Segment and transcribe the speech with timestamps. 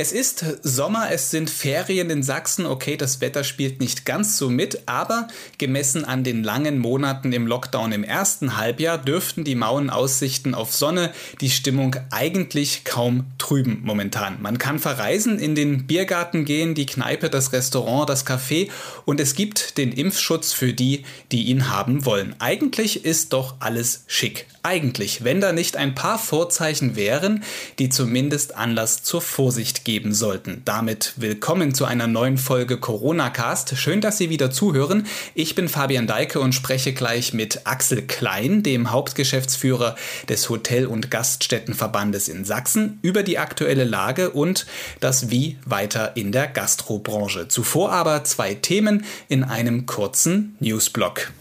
[0.00, 2.66] Es ist Sommer, es sind Ferien in Sachsen.
[2.66, 5.26] Okay, das Wetter spielt nicht ganz so mit, aber
[5.58, 10.72] gemessen an den langen Monaten im Lockdown im ersten Halbjahr dürften die mauen Aussichten auf
[10.72, 14.40] Sonne die Stimmung eigentlich kaum trüben momentan.
[14.40, 18.70] Man kann verreisen, in den Biergarten gehen, die Kneipe, das Restaurant, das Café
[19.04, 22.36] und es gibt den Impfschutz für die, die ihn haben wollen.
[22.38, 24.46] Eigentlich ist doch alles schick.
[24.68, 27.42] Eigentlich, wenn da nicht ein paar Vorzeichen wären,
[27.78, 30.60] die zumindest Anlass zur Vorsicht geben sollten.
[30.66, 33.78] Damit willkommen zu einer neuen Folge Corona Cast.
[33.78, 35.06] Schön, dass Sie wieder zuhören.
[35.34, 39.96] Ich bin Fabian Deike und spreche gleich mit Axel Klein, dem Hauptgeschäftsführer
[40.28, 44.66] des Hotel- und Gaststättenverbandes in Sachsen, über die aktuelle Lage und
[45.00, 47.48] das Wie weiter in der Gastrobranche.
[47.48, 51.32] Zuvor aber zwei Themen in einem kurzen Newsblock.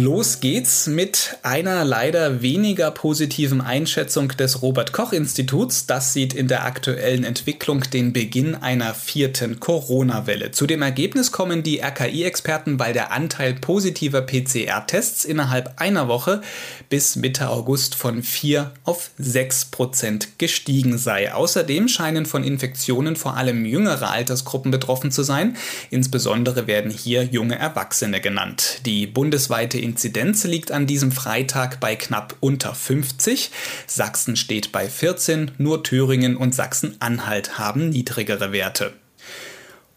[0.00, 5.86] Los geht's mit einer leider weniger positiven Einschätzung des Robert Koch Instituts.
[5.86, 10.52] Das sieht in der aktuellen Entwicklung den Beginn einer vierten Corona-Welle.
[10.52, 16.42] Zu dem Ergebnis kommen die RKI-Experten, weil der Anteil positiver PCR-Tests innerhalb einer Woche
[16.88, 21.32] bis Mitte August von 4 auf 6 Prozent gestiegen sei.
[21.32, 25.56] Außerdem scheinen von Infektionen vor allem jüngere Altersgruppen betroffen zu sein.
[25.90, 28.80] Insbesondere werden hier junge Erwachsene genannt.
[28.86, 33.50] Die bundesweite Inzidenz liegt an diesem Freitag bei knapp unter 50.
[33.86, 38.94] Sachsen steht bei 14, nur Thüringen und Sachsen-Anhalt haben niedrigere Werte.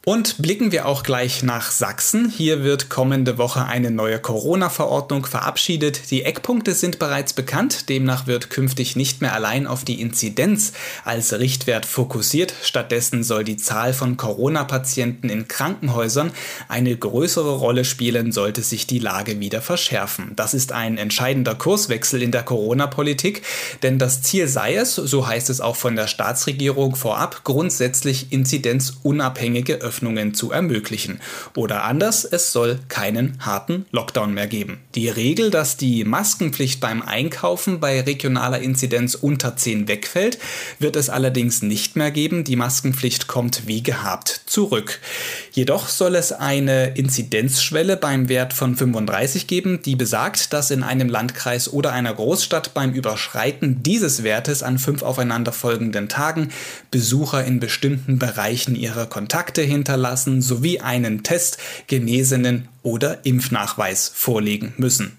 [0.04, 2.28] Und blicken wir auch gleich nach Sachsen.
[2.28, 6.10] Hier wird kommende Woche eine neue Corona-Verordnung verabschiedet.
[6.10, 7.88] Die Eckpunkte sind bereits bekannt.
[7.88, 10.74] Demnach wird künftig nicht mehr allein auf die Inzidenz
[11.06, 12.56] als Richtwert fokussiert.
[12.64, 16.32] Stattdessen soll die Zahl von Corona-Patienten in Krankenhäusern
[16.68, 20.32] eine größere Rolle spielen, sollte sich die Lage wieder verschärfen.
[20.36, 23.44] Das ist ein entscheidender Kurswechsel in der Corona-Politik,
[23.84, 29.91] denn das Ziel sei es, so heißt es auch von der Staatsregierung vorab, grundsätzlich inzidenzunabhängige
[29.92, 31.20] Öffnungen zu ermöglichen.
[31.54, 34.80] Oder anders, es soll keinen harten Lockdown mehr geben.
[34.96, 40.38] Die Regel, dass die Maskenpflicht beim Einkaufen bei regionaler Inzidenz unter 10 wegfällt,
[40.80, 42.46] wird es allerdings nicht mehr geben.
[42.46, 45.00] Die Maskenpflicht kommt wie gehabt zurück.
[45.52, 51.10] Jedoch soll es eine Inzidenzschwelle beim Wert von 35 geben, die besagt, dass in einem
[51.10, 56.50] Landkreis oder einer Großstadt beim Überschreiten dieses Wertes an fünf aufeinanderfolgenden Tagen
[56.92, 64.74] Besucher in bestimmten Bereichen ihre Kontakte hin hinterlassen sowie einen Test, Genesenen oder Impfnachweis vorlegen
[64.78, 65.18] müssen.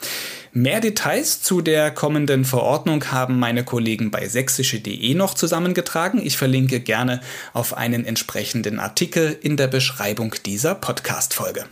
[0.53, 6.21] Mehr Details zu der kommenden Verordnung haben meine Kollegen bei sächsische.de noch zusammengetragen.
[6.25, 7.21] Ich verlinke gerne
[7.55, 11.65] auf einen entsprechenden Artikel in der Beschreibung dieser Podcast-Folge.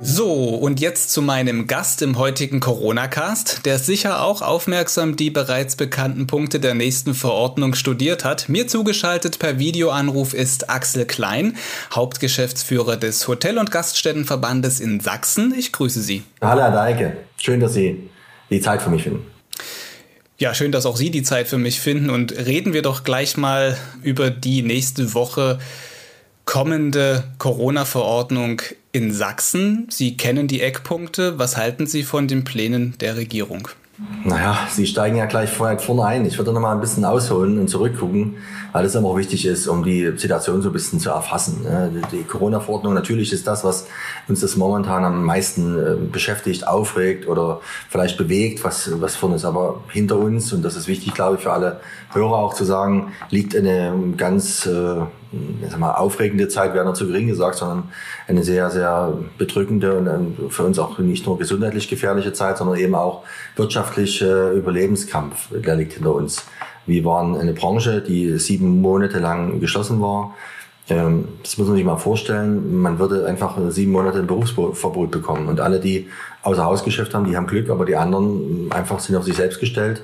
[0.00, 5.74] So, und jetzt zu meinem Gast im heutigen Corona-Cast, der sicher auch aufmerksam die bereits
[5.74, 8.48] bekannten Punkte der nächsten Verordnung studiert hat.
[8.48, 11.56] Mir zugeschaltet per Videoanruf ist Axel Klein,
[11.92, 15.52] Hauptgeschäftsführer des Hotel- und Gaststättenverbandes in Sachsen.
[15.58, 16.22] Ich grüße Sie.
[16.40, 17.16] Hallo, Herr Deike.
[17.36, 18.08] Schön, dass Sie
[18.50, 19.26] die Zeit für mich finden.
[20.38, 22.10] Ja, schön, dass auch Sie die Zeit für mich finden.
[22.10, 25.58] Und reden wir doch gleich mal über die nächste Woche
[26.44, 28.62] kommende Corona-Verordnung
[28.98, 29.86] in Sachsen.
[29.90, 31.38] Sie kennen die Eckpunkte.
[31.38, 33.68] Was halten Sie von den Plänen der Regierung?
[34.24, 36.24] Naja, Sie steigen ja gleich vorne ein.
[36.24, 38.36] Ich würde noch mal ein bisschen ausholen und zurückgucken,
[38.72, 41.66] weil es immer wichtig ist, um die Situation so ein bisschen zu erfassen.
[42.12, 43.86] Die Corona-Verordnung natürlich ist das, was
[44.28, 49.44] uns das momentan am meisten äh, beschäftigt, aufregt oder vielleicht bewegt, was, was vorne ist.
[49.44, 51.80] Aber hinter uns, und das ist wichtig, glaube ich, für alle
[52.12, 55.02] Hörer auch zu sagen, liegt eine ganz äh,
[55.68, 57.90] sag mal, aufregende Zeit wäre noch zu gering gesagt, sondern
[58.26, 62.94] eine sehr, sehr bedrückende und für uns auch nicht nur gesundheitlich gefährliche Zeit, sondern eben
[62.94, 63.24] auch
[63.56, 66.44] wirtschaftlich äh, Überlebenskampf, der liegt hinter uns.
[66.86, 70.34] Wir waren eine Branche, die sieben Monate lang geschlossen war.
[70.90, 72.80] Ähm, das muss man sich mal vorstellen.
[72.80, 75.48] Man würde einfach sieben Monate ein Berufsverbot bekommen.
[75.48, 76.08] Und alle, die
[76.42, 80.02] außer Hausgeschäft haben, die haben Glück, aber die anderen einfach sind auf sich selbst gestellt.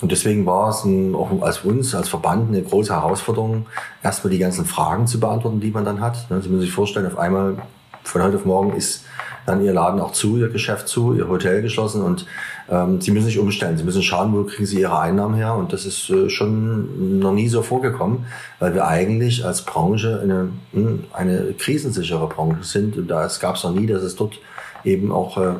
[0.00, 3.66] Und deswegen war es ein, auch als uns, als Verband, eine große Herausforderung,
[4.02, 6.26] erstmal die ganzen Fragen zu beantworten, die man dann hat.
[6.28, 7.56] Sie müssen sich vorstellen, auf einmal
[8.04, 9.04] von heute auf morgen ist
[9.48, 12.26] dann ihr Laden auch zu, ihr Geschäft zu, ihr Hotel geschlossen und
[12.68, 13.78] ähm, sie müssen sich umstellen.
[13.78, 17.32] Sie müssen schauen, wo kriegen sie ihre Einnahmen her und das ist äh, schon noch
[17.32, 18.26] nie so vorgekommen,
[18.58, 23.64] weil wir eigentlich als Branche eine, hm, eine krisensichere Branche sind und da gab es
[23.64, 24.38] noch nie, dass es dort
[24.84, 25.54] eben auch äh,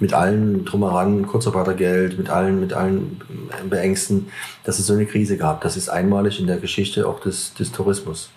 [0.00, 3.20] mit allen drumheran, Kurzarbeitergeld, mit allen, mit allen
[3.68, 4.28] Beängsten,
[4.64, 5.60] dass es so eine Krise gab.
[5.60, 8.30] Das ist einmalig in der Geschichte auch des, des Tourismus.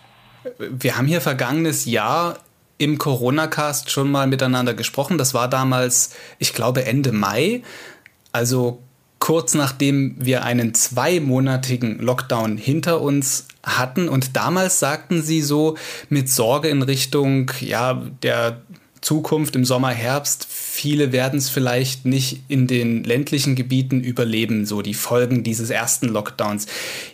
[0.60, 2.38] Wir haben hier vergangenes Jahr
[2.82, 5.20] im Corona-Cast schon mal miteinander gesprochen.
[5.20, 7.62] Das war damals, ich glaube, Ende Mai.
[8.32, 8.82] Also
[9.20, 14.10] kurz nachdem wir einen zweimonatigen Lockdown hinter uns hatten.
[14.10, 15.78] Und damals sagten sie so
[16.10, 18.62] mit Sorge in Richtung ja, der
[19.02, 24.82] Zukunft im Sommer, Herbst, viele werden es vielleicht nicht in den ländlichen Gebieten überleben, so
[24.82, 26.66] die Folgen dieses ersten Lockdowns.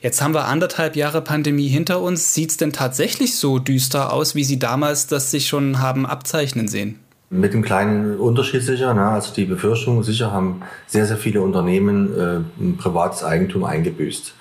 [0.01, 2.35] Jetzt haben wir anderthalb Jahre Pandemie hinter uns.
[2.35, 6.67] Sieht es denn tatsächlich so düster aus, wie Sie damals das sich schon haben abzeichnen
[6.67, 6.99] sehen?
[7.31, 9.09] Mit dem kleinen Unterschied sicher, ne?
[9.09, 14.33] also die Befürchtung sicher haben sehr, sehr viele Unternehmen äh, privates Eigentum eingebüßt.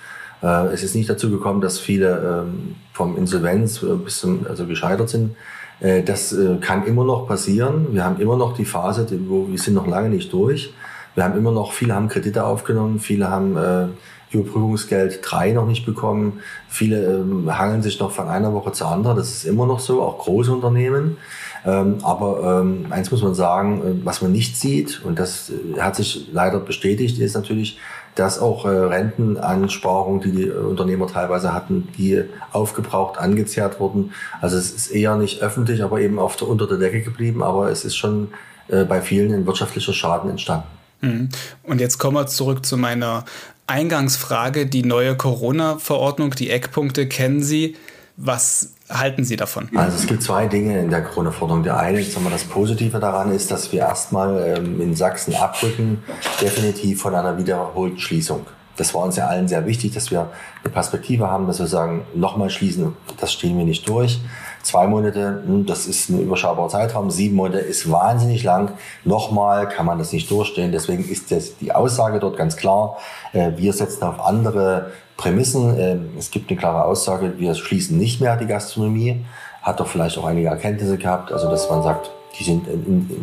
[0.43, 4.67] Äh, es ist nicht dazu gekommen, dass viele ähm, vom Insolvenz äh, bis zum, also
[4.67, 5.35] gescheitert sind.
[5.79, 7.87] Äh, das äh, kann immer noch passieren.
[7.91, 10.73] Wir haben immer noch die Phase, wo wir sind noch lange nicht durch.
[11.15, 13.87] Wir haben immer noch, viele haben Kredite aufgenommen, viele haben äh,
[14.31, 16.41] Überprüfungsgeld 3 noch nicht bekommen.
[16.67, 19.17] Viele ähm, hangeln sich noch von einer Woche zur anderen.
[19.17, 21.17] Das ist immer noch so, auch große Unternehmen.
[21.65, 25.95] Ähm, aber ähm, eins muss man sagen, äh, was man nicht sieht, und das hat
[25.95, 27.79] sich leider bestätigt, ist natürlich,
[28.19, 34.11] dass auch äh, Rentenansparungen, die die Unternehmer teilweise hatten, die aufgebraucht, angezehrt wurden.
[34.41, 37.69] Also es ist eher nicht öffentlich, aber eben auf der, unter der Decke geblieben, aber
[37.69, 38.29] es ist schon
[38.69, 40.67] äh, bei vielen ein wirtschaftlicher Schaden entstanden.
[41.01, 41.29] Mhm.
[41.63, 43.25] Und jetzt kommen wir zurück zu meiner
[43.67, 44.65] Eingangsfrage.
[44.65, 47.75] Die neue Corona-Verordnung, die Eckpunkte kennen Sie.
[48.19, 49.69] Was halten Sie davon?
[49.75, 51.61] Also es gibt zwei Dinge in der Corona-Verordnung.
[51.61, 56.03] Der eine, wir, das Positive daran ist, dass wir erstmal ähm, in Sachsen abrücken,
[56.41, 58.47] definitiv von einer wiederholten Schließung.
[58.75, 60.31] Das war uns ja allen sehr wichtig, dass wir
[60.63, 64.19] eine Perspektive haben, dass wir sagen, nochmal schließen, das stehen wir nicht durch.
[64.63, 67.11] Zwei Monate, hm, das ist ein überschaubarer Zeitraum.
[67.11, 68.71] Sieben Monate ist wahnsinnig lang.
[69.03, 70.71] Nochmal kann man das nicht durchstehen.
[70.71, 72.97] Deswegen ist das, die Aussage dort ganz klar.
[73.33, 75.77] Äh, wir setzen auf andere Prämissen.
[75.79, 79.25] Ähm, es gibt eine klare Aussage, wir schließen nicht mehr die Gastronomie.
[79.61, 82.67] Hat doch vielleicht auch einige Erkenntnisse gehabt, also dass man sagt, die sind,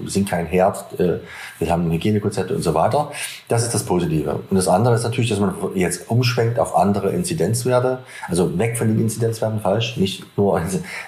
[0.07, 1.19] sind kein Herd, äh,
[1.59, 3.13] wir haben Hygienekonzepte und so weiter.
[3.49, 4.41] Das ist das Positive.
[4.51, 8.89] Und das andere ist natürlich, dass man jetzt umschwenkt auf andere Inzidenzwerte, also weg von
[8.89, 10.61] den Inzidenzwerten, falsch, nicht nur,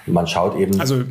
[0.07, 0.81] man schaut eben.
[0.81, 1.03] Also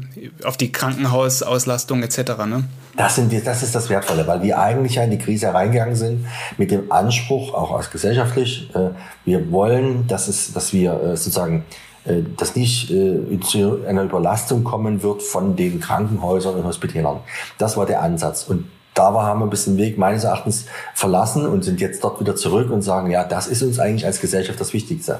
[0.44, 2.63] auf die Krankenhausauslastung etc., ne?
[2.98, 6.25] Das, sind, das ist das Wertvolle, weil wir eigentlich ja in die Krise reingegangen sind
[6.57, 8.91] mit dem Anspruch, auch als gesellschaftlich, äh,
[9.25, 11.65] wir wollen, dass, es, dass wir äh, sozusagen
[12.06, 17.19] äh, dass nicht äh, zu einer Überlastung kommen wird von den Krankenhäusern und Hospitälern.
[17.57, 18.44] Das war der Ansatz.
[18.44, 22.36] Und da haben wir ein bisschen Weg meines Erachtens verlassen und sind jetzt dort wieder
[22.36, 25.19] zurück und sagen, ja, das ist uns eigentlich als Gesellschaft das Wichtigste.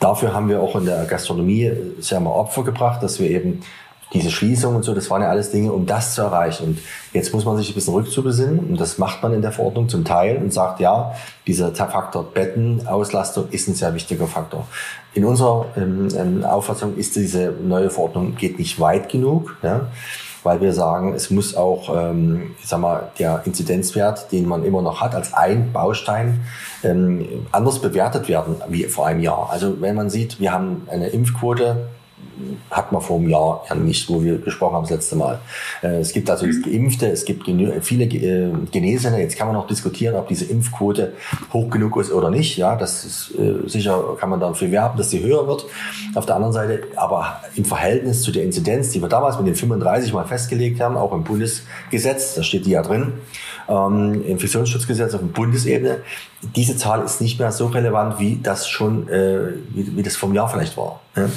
[0.00, 3.62] Dafür haben wir auch in der Gastronomie sehr mal Opfer gebracht, dass wir eben
[4.12, 6.64] diese Schließung und so, das waren ja alles Dinge, um das zu erreichen.
[6.64, 6.78] Und
[7.12, 10.04] jetzt muss man sich ein bisschen rückzubesinnen und das macht man in der Verordnung zum
[10.04, 11.14] Teil und sagt, ja,
[11.46, 14.66] dieser Faktor Bettenauslastung ist ein sehr wichtiger Faktor.
[15.14, 19.88] In unserer ähm, ähm, Auffassung ist diese neue Verordnung geht nicht weit genug, ja,
[20.42, 24.82] weil wir sagen, es muss auch, ähm, ich sag mal, der Inzidenzwert, den man immer
[24.82, 26.40] noch hat, als ein Baustein
[26.82, 29.48] ähm, anders bewertet werden wie vor einem Jahr.
[29.50, 31.88] Also wenn man sieht, wir haben eine Impfquote
[32.70, 35.38] hat man vor einem Jahr ja nicht, wo wir gesprochen haben das letzte Mal.
[35.82, 36.62] Äh, es gibt also mhm.
[36.62, 37.46] Geimpfte, es gibt
[37.82, 39.20] viele äh, Genesene.
[39.20, 41.12] Jetzt kann man noch diskutieren, ob diese Impfquote
[41.52, 42.56] hoch genug ist oder nicht.
[42.56, 45.66] Ja, das ist äh, sicher, kann man dafür werben, dass sie höher wird.
[46.14, 49.54] Auf der anderen Seite, aber im Verhältnis zu der Inzidenz, die wir damals mit den
[49.54, 53.12] 35 mal festgelegt haben, auch im Bundesgesetz, da steht die ja drin,
[53.68, 55.98] ähm, Infektionsschutzgesetz auf Bundesebene,
[56.56, 60.34] diese Zahl ist nicht mehr so relevant, wie das schon, äh, wie, wie das vom
[60.34, 61.00] Jahr vielleicht war.
[61.16, 61.28] Ja?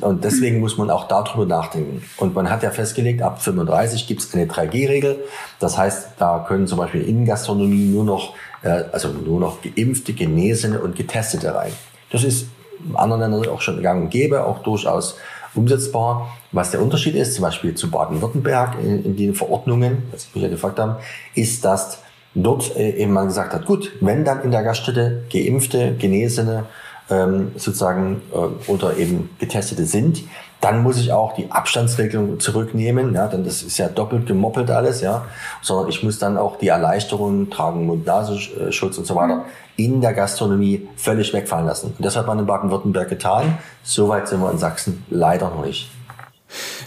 [0.00, 2.02] Und deswegen muss man auch darüber nachdenken.
[2.16, 5.18] Und man hat ja festgelegt, ab 35 gibt es eine 3G-Regel.
[5.58, 10.12] Das heißt, da können zum Beispiel in Gastronomie nur noch, äh, also nur noch Geimpfte,
[10.12, 11.72] Genesene und Getestete rein.
[12.10, 12.46] Das ist
[12.86, 15.16] in anderen Ländern auch schon gang und gäbe, auch durchaus
[15.56, 16.36] umsetzbar.
[16.52, 20.44] Was der Unterschied ist, zum Beispiel zu Baden-Württemberg in, in den Verordnungen, was ich mich
[20.44, 21.00] ja gefragt habe,
[21.34, 21.98] ist, dass
[22.34, 26.66] dort äh, eben man gesagt hat, gut, wenn dann in der Gaststätte Geimpfte, Genesene
[27.10, 30.22] ähm, sozusagen äh, oder eben Getestete sind,
[30.60, 35.00] dann muss ich auch die Abstandsregelung zurücknehmen, ja, denn das ist ja doppelt gemoppelt alles,
[35.00, 35.24] ja,
[35.62, 39.44] sondern ich muss dann auch die Erleichterungen tragen, Mund-Nasenschutz und so weiter
[39.76, 41.94] in der Gastronomie völlig wegfallen lassen.
[41.96, 43.58] Und das hat man in Baden-Württemberg getan.
[43.82, 45.90] Soweit sind wir in Sachsen leider noch nicht.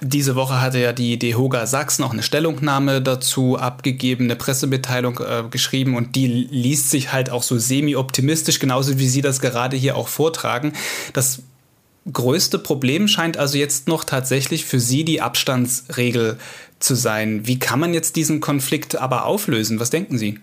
[0.01, 5.43] Diese Woche hatte ja die DEHOGA Sachsen auch eine Stellungnahme dazu abgegeben, eine Pressemitteilung äh,
[5.49, 9.97] geschrieben und die liest sich halt auch so semi-optimistisch, genauso wie Sie das gerade hier
[9.97, 10.73] auch vortragen.
[11.13, 11.43] Das
[12.11, 16.37] größte Problem scheint also jetzt noch tatsächlich für Sie die Abstandsregel
[16.79, 17.45] zu sein.
[17.45, 19.79] Wie kann man jetzt diesen Konflikt aber auflösen?
[19.79, 20.39] Was denken Sie?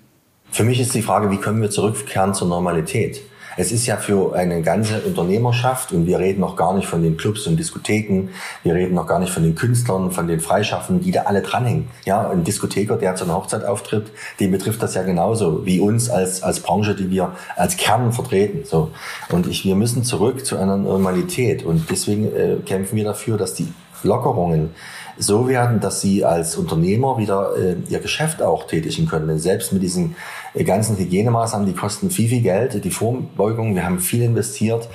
[0.51, 3.21] Für mich ist die Frage, wie können wir zurückkehren zur Normalität?
[3.57, 7.17] Es ist ja für eine ganze Unternehmerschaft und wir reden noch gar nicht von den
[7.17, 8.29] Clubs und Diskotheken,
[8.63, 11.89] wir reden noch gar nicht von den Künstlern, von den Freischaffenden, die da alle dranhängen.
[12.05, 14.11] Ja, ein Diskotheker, der zu einer Hochzeit auftritt,
[14.41, 18.65] den betrifft das ja genauso wie uns als, als Branche, die wir als Kern vertreten.
[18.65, 18.91] So.
[19.31, 23.55] Und ich, wir müssen zurück zu einer Normalität und deswegen äh, kämpfen wir dafür, dass
[23.55, 23.69] die
[24.03, 24.71] Lockerungen
[25.19, 29.29] so werden, dass sie als Unternehmer wieder äh, ihr Geschäft auch tätigen können.
[29.29, 30.17] Denn selbst mit diesen
[30.55, 32.85] äh, ganzen Hygienemaßnahmen, die kosten viel, viel Geld.
[32.85, 34.89] Die Vorbeugung, wir haben viel investiert,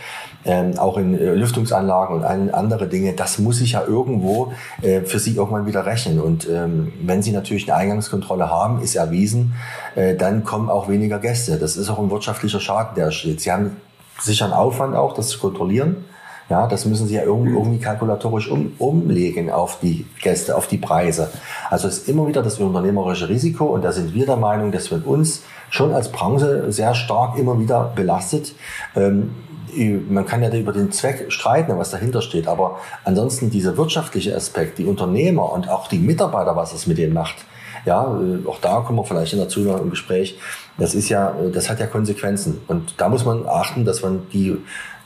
[0.45, 3.13] ähm, auch in äh, Lüftungsanlagen und andere Dinge.
[3.13, 6.19] Das muss sich ja irgendwo äh, für sie irgendwann wieder rechnen.
[6.19, 9.53] Und ähm, wenn sie natürlich eine Eingangskontrolle haben, ist erwiesen,
[9.95, 11.57] äh, dann kommen auch weniger Gäste.
[11.57, 13.41] Das ist auch ein wirtschaftlicher Schaden, der steht.
[13.41, 13.77] Sie haben
[14.19, 16.05] sicher einen Aufwand auch, das zu kontrollieren.
[16.51, 20.77] Ja, das müssen Sie ja irgendwie, irgendwie kalkulatorisch um, umlegen auf die Gäste, auf die
[20.77, 21.29] Preise.
[21.69, 24.91] Also es ist immer wieder das unternehmerische Risiko und da sind wir der Meinung, dass
[24.91, 28.53] wir uns schon als Branche sehr stark immer wieder belastet.
[28.97, 29.31] Ähm,
[30.09, 34.77] man kann ja über den Zweck streiten, was dahinter steht, aber ansonsten dieser wirtschaftliche Aspekt,
[34.77, 37.45] die Unternehmer und auch die Mitarbeiter, was es mit denen macht,
[37.85, 40.37] ja, äh, auch da kommen wir vielleicht dazu noch im Gespräch.
[40.77, 42.59] Das ist ja, das hat ja Konsequenzen.
[42.67, 44.57] Und da muss man achten, dass man die,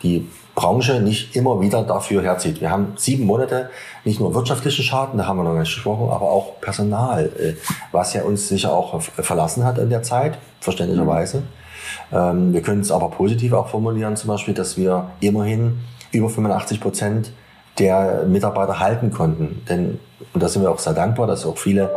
[0.02, 2.62] die Branche nicht immer wieder dafür herzieht.
[2.62, 3.70] Wir haben sieben Monate
[4.06, 7.54] nicht nur wirtschaftlichen Schaden, da haben wir noch nicht gesprochen, aber auch Personal, äh,
[7.92, 11.40] was ja uns sicher auch verlassen hat in der Zeit, verständlicherweise.
[11.40, 12.54] Mhm.
[12.54, 15.80] Wir können es aber positiv auch formulieren, zum Beispiel, dass wir immerhin
[16.12, 17.32] über 85 Prozent
[17.78, 19.64] der Mitarbeiter halten konnten.
[19.68, 20.00] Denn,
[20.34, 21.92] und da sind wir auch sehr dankbar, dass auch viele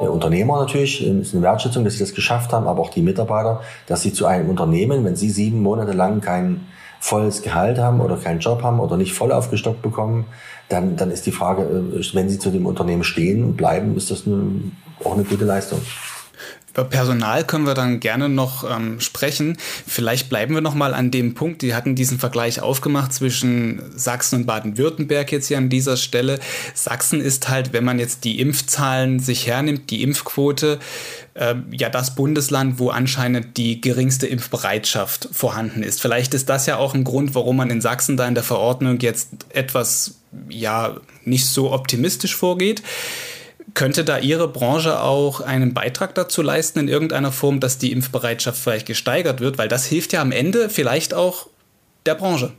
[0.00, 3.02] äh, Unternehmer natürlich, es ist eine Wertschätzung, dass sie das geschafft haben, aber auch die
[3.02, 6.68] Mitarbeiter, dass sie zu einem Unternehmen, wenn sie sieben Monate lang keinen
[7.04, 10.24] volles Gehalt haben oder keinen Job haben oder nicht voll aufgestockt bekommen,
[10.70, 14.10] dann, dann ist die Frage, äh, wenn sie zu dem Unternehmen stehen und bleiben, ist
[14.10, 14.72] das eine,
[15.04, 15.82] auch eine gute Leistung.
[16.74, 19.56] Über Personal können wir dann gerne noch ähm, sprechen.
[19.86, 21.62] Vielleicht bleiben wir noch mal an dem Punkt.
[21.62, 26.40] Die hatten diesen Vergleich aufgemacht zwischen Sachsen und Baden-Württemberg jetzt hier an dieser Stelle.
[26.74, 30.80] Sachsen ist halt, wenn man jetzt die Impfzahlen sich hernimmt, die Impfquote,
[31.34, 36.00] äh, ja das Bundesland, wo anscheinend die geringste Impfbereitschaft vorhanden ist.
[36.00, 38.98] Vielleicht ist das ja auch ein Grund, warum man in Sachsen da in der Verordnung
[38.98, 40.16] jetzt etwas
[40.48, 42.82] ja nicht so optimistisch vorgeht.
[43.72, 48.58] Könnte da Ihre Branche auch einen Beitrag dazu leisten in irgendeiner Form, dass die Impfbereitschaft
[48.58, 49.56] vielleicht gesteigert wird?
[49.58, 51.48] Weil das hilft ja am Ende vielleicht auch
[52.04, 52.52] der Branche.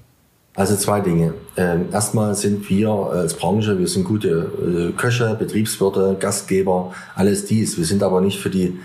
[0.55, 1.33] Also zwei Dinge.
[1.57, 7.77] Ähm, erstmal sind wir als Branche, wir sind gute äh, Köche, Betriebswirte, Gastgeber, alles dies.
[7.77, 8.79] Wir sind aber nicht für die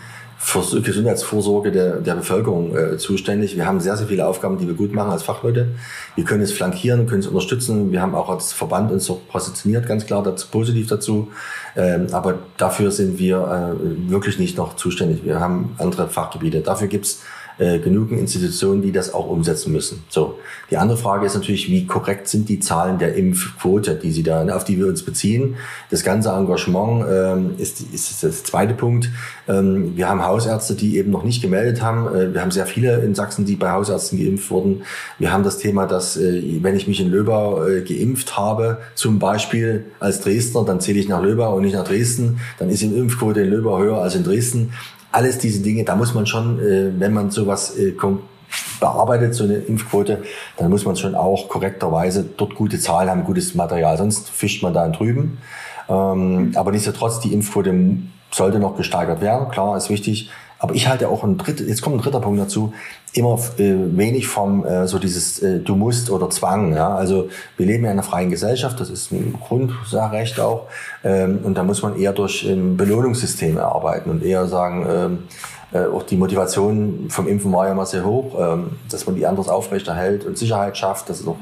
[0.83, 3.57] Gesundheitsvorsorge der, der Bevölkerung äh, zuständig.
[3.57, 5.69] Wir haben sehr, sehr viele Aufgaben, die wir gut machen als Fachleute.
[6.17, 7.93] Wir können es flankieren, können es unterstützen.
[7.93, 11.29] Wir haben auch als Verband uns so positioniert, ganz klar dazu, positiv dazu.
[11.77, 15.25] Ähm, aber dafür sind wir äh, wirklich nicht noch zuständig.
[15.25, 16.63] Wir haben andere Fachgebiete.
[16.63, 17.23] Dafür gibt's
[17.61, 20.03] äh, genügend Institutionen, die das auch umsetzen müssen.
[20.09, 20.39] So.
[20.71, 24.47] Die andere Frage ist natürlich, wie korrekt sind die Zahlen der Impfquote, die Sie da,
[24.57, 25.57] auf die wir uns beziehen.
[25.91, 29.11] Das ganze Engagement ähm, ist, ist das zweite Punkt.
[29.47, 32.07] Ähm, wir haben Hausärzte, die eben noch nicht gemeldet haben.
[32.09, 34.83] Äh, wir haben sehr viele in Sachsen, die bei Hausärzten geimpft wurden.
[35.19, 39.19] Wir haben das Thema, dass äh, wenn ich mich in Löbau äh, geimpft habe, zum
[39.19, 42.41] Beispiel als Dresdner, dann zähle ich nach Löbau und nicht nach Dresden.
[42.59, 44.73] Dann ist die Impfquote in Löbau höher als in Dresden
[45.13, 47.95] alles diese Dinge, da muss man schon, äh, wenn man sowas äh,
[48.81, 50.23] bearbeitet, so eine Impfquote,
[50.57, 53.97] dann muss man schon auch korrekterweise dort gute Zahlen haben, gutes Material.
[53.97, 55.39] Sonst fischt man da drüben.
[55.89, 57.75] Ähm, aber nichtsdestotrotz, die Impfquote
[58.31, 59.49] sollte noch gesteigert werden.
[59.51, 60.31] Klar, ist wichtig.
[60.61, 62.75] Aber ich halte auch ein dritter, jetzt kommt ein dritter Punkt dazu,
[63.15, 66.75] immer äh, wenig vom äh, so dieses äh, du musst oder Zwang.
[66.75, 66.95] Ja?
[66.95, 70.67] Also wir leben ja in einer freien Gesellschaft, das ist ein Grundrecht auch.
[71.03, 75.19] Ähm, und da muss man eher durch ähm, Belohnungssysteme arbeiten und eher sagen, ähm,
[75.73, 79.27] äh, auch die Motivation vom Impfen war ja mal sehr hoch, ähm, dass man die
[79.27, 81.39] anders aufrechterhält und Sicherheit schafft, dass es auch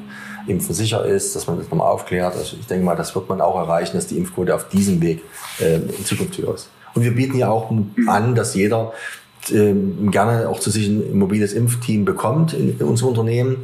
[0.46, 2.36] Impfen sicher ist, dass man das nochmal aufklärt.
[2.36, 5.24] Also ich denke mal, das wird man auch erreichen, dass die Impfquote auf diesem Weg
[5.60, 6.70] äh, in Zukunft höher ist.
[6.98, 7.70] Und wir bieten ja auch
[8.08, 8.92] an, dass jeder
[9.50, 9.72] äh,
[10.10, 13.58] gerne auch zu sich ein mobiles Impfteam bekommt in, in unserem Unternehmen.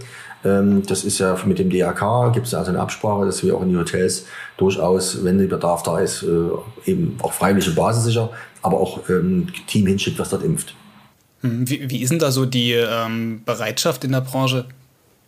[0.45, 3.63] Ähm, das ist ja mit dem DRK, gibt es also eine Absprache, dass wir auch
[3.63, 4.27] in die Hotels
[4.57, 8.31] durchaus, wenn der Bedarf da ist, äh, eben auch freiwillige Basis sicher,
[8.63, 10.77] aber auch ähm, Team hinschickt, was dort impft.
[11.41, 14.67] Hm, wie, wie ist denn da so die ähm, Bereitschaft in der Branche,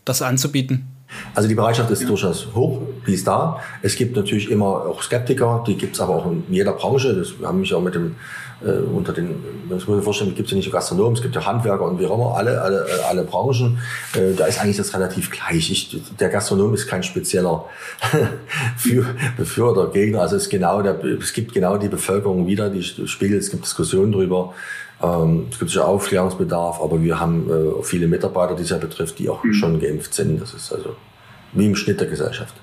[0.04, 0.86] das anzubieten?
[1.34, 2.08] Also die Bereitschaft ist ja.
[2.08, 2.80] durchaus hoch.
[3.06, 3.60] die ist da.
[3.82, 7.14] Es gibt natürlich immer auch Skeptiker, die gibt es aber auch in jeder Branche.
[7.14, 8.16] Das haben mich auch mit dem
[8.64, 11.34] äh, unter den, man muss sich vorstellen, es gibt ja nicht nur Gastronomen, es gibt
[11.34, 13.78] ja Handwerker und wie auch immer, alle, alle, alle Branchen.
[14.14, 15.70] Äh, da ist eigentlich das relativ gleich.
[15.70, 17.66] Ich, der Gastronom ist kein spezieller
[18.76, 19.06] für,
[19.36, 20.22] Befürworter, Gegner.
[20.22, 24.12] Also es, genau der, es gibt genau die Bevölkerung wieder, die spiegelt, es gibt Diskussionen
[24.12, 24.54] drüber.
[25.02, 29.18] Ähm, es gibt sicher Aufklärungsbedarf, aber wir haben äh, viele Mitarbeiter, die es ja betrifft,
[29.18, 29.52] die auch mhm.
[29.52, 30.40] schon geimpft sind.
[30.40, 30.96] Das ist also
[31.56, 32.54] wie im Schnitt der Gesellschaft.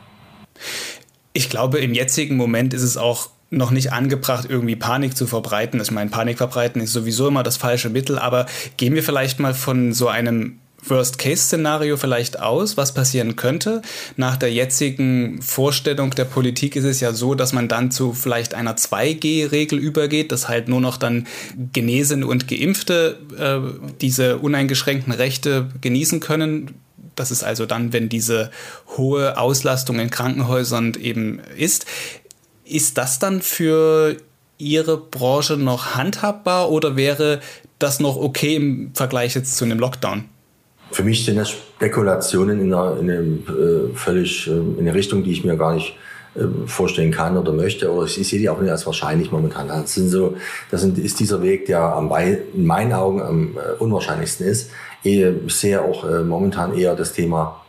[1.33, 5.79] Ich glaube, im jetzigen Moment ist es auch noch nicht angebracht, irgendwie Panik zu verbreiten.
[5.81, 8.45] Ich meine, Panik verbreiten ist sowieso immer das falsche Mittel, aber
[8.77, 13.81] gehen wir vielleicht mal von so einem Worst-Case-Szenario vielleicht aus, was passieren könnte.
[14.17, 18.53] Nach der jetzigen Vorstellung der Politik ist es ja so, dass man dann zu vielleicht
[18.53, 21.27] einer 2G-Regel übergeht, dass halt nur noch dann
[21.71, 26.75] Genesene und Geimpfte äh, diese uneingeschränkten Rechte genießen können.
[27.15, 28.51] Das ist also dann, wenn diese
[28.98, 31.86] hohe Auslastung in Krankenhäusern eben ist.
[32.65, 34.17] Ist das dann für
[34.58, 37.41] Ihre Branche noch handhabbar oder wäre
[37.79, 40.25] das noch okay im Vergleich jetzt zu einem Lockdown?
[40.91, 45.24] Für mich sind das Spekulationen in einer, in einem, äh, völlig äh, in eine Richtung,
[45.24, 45.96] die ich mir gar nicht
[46.36, 47.91] äh, vorstellen kann oder möchte.
[47.91, 49.67] Oder ich, ich sehe die auch nicht als wahrscheinlich momentan.
[49.67, 50.36] Das, sind so,
[50.70, 54.70] das sind, ist dieser Weg, der am, in meinen Augen am äh, unwahrscheinlichsten ist.
[55.03, 57.62] Ich sehe auch äh, momentan eher das Thema,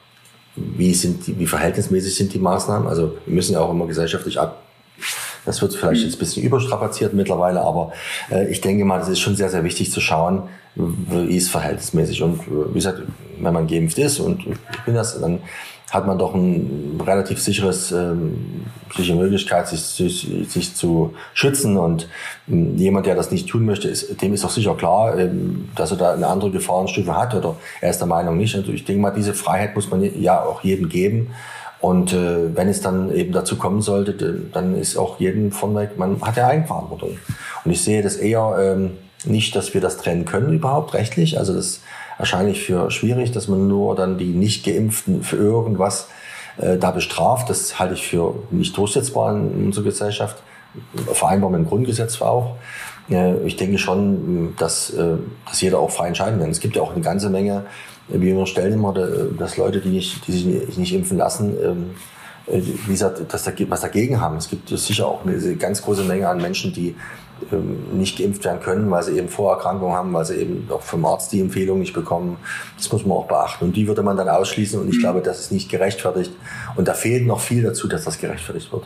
[0.57, 2.87] wie, sind die, wie verhältnismäßig sind die Maßnahmen.
[2.87, 4.63] Also wir müssen ja auch immer gesellschaftlich ab,
[5.45, 7.93] das wird vielleicht jetzt ein bisschen überstrapaziert mittlerweile, aber
[8.31, 12.23] äh, ich denke mal, das ist schon sehr, sehr wichtig zu schauen, wie ist verhältnismäßig.
[12.23, 13.03] Und äh, wie gesagt,
[13.39, 15.41] wenn man geimpft ist und ich bin das, dann
[15.95, 21.77] hat man doch ein relativ sicheres, ähm, sichere Möglichkeit, sich, sich, sich zu schützen.
[21.77, 22.09] Und
[22.49, 25.93] ähm, jemand, der das nicht tun möchte, ist, dem ist doch sicher klar, ähm, dass
[25.93, 28.57] er da eine andere Gefahrenstufe hat oder er ist der Meinung nicht.
[28.57, 31.31] Also ich denke mal, diese Freiheit muss man ja auch jedem geben.
[31.81, 34.15] Und äh, wenn es dann eben dazu kommen sollte,
[34.53, 37.19] dann ist auch jedem von weg, man hat ja Eigenverantwortung.
[37.65, 38.93] Und ich sehe das eher ähm,
[39.25, 41.39] nicht, dass wir das trennen können überhaupt rechtlich.
[41.39, 41.81] Also das
[42.19, 46.09] erscheine ich für schwierig, dass man nur dann die nicht geimpften für irgendwas
[46.59, 47.51] äh, da bestraft.
[47.51, 50.43] Das halte ich für nicht durchsetzbar in unserer Gesellschaft,
[51.13, 52.57] vereinbar mit dem Grundgesetz auch.
[53.11, 55.17] Äh, ich denke schon, dass, äh,
[55.49, 56.51] dass jeder auch frei entscheiden kann.
[56.51, 57.65] Es gibt ja auch eine ganze Menge
[58.09, 62.14] wir unterstellen immer, dass Leute, die, nicht, die sich nicht impfen lassen, ähm, äh,
[62.47, 64.37] wie gesagt, dass da, was dagegen haben.
[64.37, 66.95] Es gibt sicher auch eine ganz große Menge an Menschen, die
[67.53, 71.05] ähm, nicht geimpft werden können, weil sie eben Vorerkrankungen haben, weil sie eben auch vom
[71.05, 72.37] Arzt die Empfehlung nicht bekommen.
[72.77, 73.65] Das muss man auch beachten.
[73.65, 74.81] Und die würde man dann ausschließen.
[74.81, 75.01] Und ich mhm.
[75.01, 76.33] glaube, das ist nicht gerechtfertigt.
[76.77, 78.85] Und da fehlt noch viel dazu, dass das gerechtfertigt wird.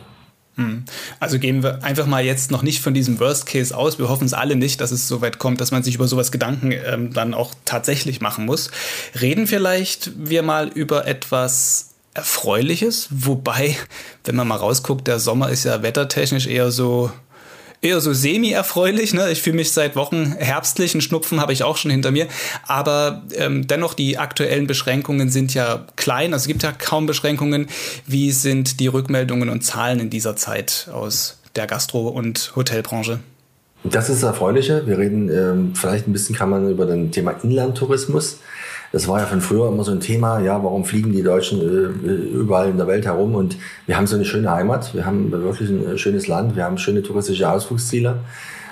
[0.55, 0.83] Hm.
[1.21, 3.97] Also gehen wir einfach mal jetzt noch nicht von diesem Worst Case aus.
[3.97, 6.31] Wir hoffen es alle nicht, dass es so weit kommt, dass man sich über sowas
[6.31, 8.69] Gedanken ähm, dann auch tatsächlich machen muss.
[9.19, 11.88] Reden vielleicht wir mal über etwas
[12.19, 13.75] Erfreuliches, wobei,
[14.23, 17.11] wenn man mal rausguckt, der Sommer ist ja wettertechnisch eher so
[17.81, 19.13] eher so semi-erfreulich.
[19.13, 19.31] Ne?
[19.31, 22.27] Ich fühle mich seit Wochen herbstlich, einen Schnupfen habe ich auch schon hinter mir.
[22.67, 26.33] Aber ähm, dennoch, die aktuellen Beschränkungen sind ja klein.
[26.33, 27.67] Also es gibt ja kaum Beschränkungen.
[28.05, 33.19] Wie sind die Rückmeldungen und Zahlen in dieser Zeit aus der Gastro- und Hotelbranche?
[33.83, 34.85] Das ist das Erfreuliche.
[34.85, 38.39] Wir reden, ähm, vielleicht ein bisschen kann man über das Thema Inlandtourismus
[38.91, 42.09] das war ja von früher immer so ein Thema, ja, warum fliegen die Deutschen äh,
[42.09, 43.35] überall in der Welt herum?
[43.35, 46.63] Und wir haben so eine schöne Heimat, wir haben wirklich ein äh, schönes Land, wir
[46.63, 48.19] haben schöne touristische Ausflugsziele.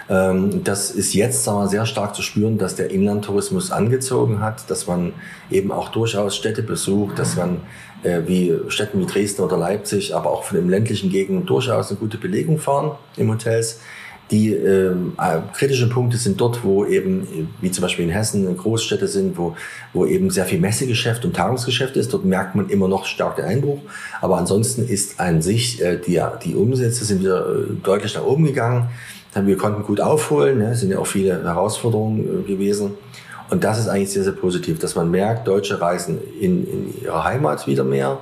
[0.10, 4.70] Ähm, das ist jetzt sagen wir, sehr stark zu spüren, dass der Inlandtourismus angezogen hat,
[4.70, 5.14] dass man
[5.52, 7.62] eben auch durchaus Städte besucht, dass man
[8.04, 12.00] äh, wie Städten wie Dresden oder Leipzig, aber auch von den ländlichen Gegenden durchaus eine
[12.00, 13.82] gute Belegung fahren im Hotels.
[14.32, 19.08] Die ähm, äh, kritischen Punkte sind dort, wo eben, wie zum Beispiel in Hessen, Großstädte
[19.08, 19.56] sind, wo,
[19.94, 22.14] wo eben sehr viel Messegeschäft und Tagungsgeschäft ist.
[22.14, 23.80] Dort merkt man immer noch stark den Einbruch.
[24.20, 28.46] Aber ansonsten ist an sich, äh, die, die Umsätze sind wieder äh, deutlich nach oben
[28.46, 28.90] gegangen.
[29.34, 30.76] Wir konnten gut aufholen, ne?
[30.76, 32.96] sind ja auch viele Herausforderungen äh, gewesen.
[33.50, 37.24] Und das ist eigentlich sehr, sehr positiv, dass man merkt, Deutsche reisen in, in ihre
[37.24, 38.20] Heimat wieder mehr.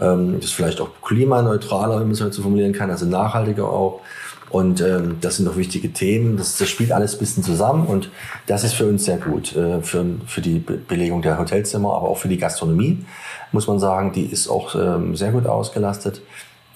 [0.00, 4.02] Ähm, das ist vielleicht auch klimaneutraler, wenn man es so formulieren kann, also nachhaltiger auch.
[4.50, 6.36] Und ähm, das sind noch wichtige Themen.
[6.36, 8.10] Das, das spielt alles ein bisschen zusammen und
[8.46, 9.54] das ist für uns sehr gut.
[9.56, 13.04] Äh, für, für die Belegung der Hotelzimmer, aber auch für die Gastronomie,
[13.52, 16.22] muss man sagen, die ist auch ähm, sehr gut ausgelastet.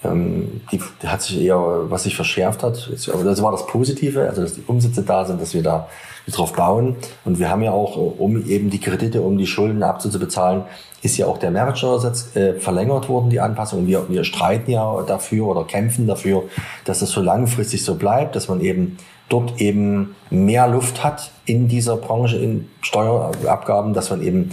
[0.03, 1.59] Ähm, die, die hat sich eher,
[1.89, 5.53] was sich verschärft hat, das war das Positive, also dass die Umsätze da sind, dass
[5.53, 5.87] wir da
[6.27, 6.95] drauf bauen.
[7.25, 10.63] Und wir haben ja auch, um eben die Kredite, um die Schulden abzubezahlen,
[11.01, 13.79] ist ja auch der Mehrwertsteuersatz äh, verlängert worden, die Anpassung.
[13.79, 16.43] Und wir, wir streiten ja dafür oder kämpfen dafür,
[16.85, 18.97] dass das so langfristig so bleibt, dass man eben
[19.29, 24.51] dort eben mehr Luft hat in dieser Branche, in Steuerabgaben, dass man eben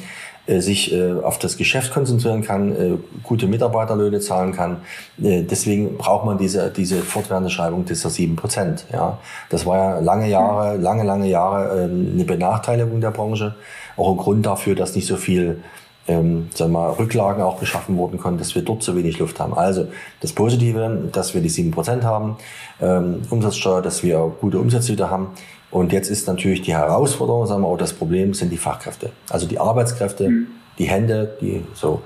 [0.48, 4.78] sich äh, auf das Geschäft konzentrieren kann, äh, gute Mitarbeiterlöhne zahlen kann.
[5.22, 8.86] Äh, deswegen braucht man diese, diese fortwährende Schreibung dieser sieben Prozent.
[8.92, 9.18] Ja.
[9.50, 13.54] Das war ja lange Jahre, lange, lange Jahre ähm, eine Benachteiligung der Branche.
[13.96, 15.62] Auch ein Grund dafür, dass nicht so viel
[16.08, 19.38] ähm, sagen wir mal, Rücklagen auch geschaffen wurden konnten, dass wir dort zu wenig Luft
[19.38, 19.54] haben.
[19.54, 19.88] Also
[20.20, 22.38] das Positive, dass wir die sieben Prozent haben,
[22.80, 25.28] ähm, Umsatzsteuer, dass wir gute Umsätze wieder haben.
[25.70, 29.12] Und jetzt ist natürlich die Herausforderung, sagen wir auch das Problem, sind die Fachkräfte.
[29.28, 30.46] Also die Arbeitskräfte, mhm.
[30.78, 32.02] die Hände, die so.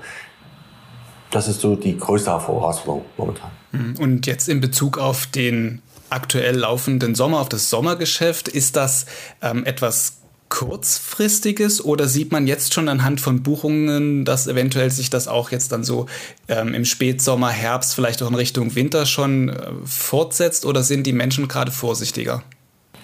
[1.31, 3.49] Das ist so die größte Herausforderung momentan.
[3.71, 3.95] Mhm.
[3.99, 9.05] Und jetzt in Bezug auf den aktuell laufenden Sommer, auf das Sommergeschäft, ist das
[9.41, 10.17] ähm, etwas
[10.49, 15.71] kurzfristiges oder sieht man jetzt schon anhand von Buchungen, dass eventuell sich das auch jetzt
[15.71, 16.05] dann so
[16.47, 21.13] ähm, im Spätsommer, Herbst, vielleicht auch in Richtung Winter schon äh, fortsetzt oder sind die
[21.13, 22.43] Menschen gerade vorsichtiger?